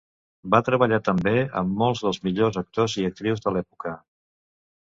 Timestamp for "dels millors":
2.07-2.59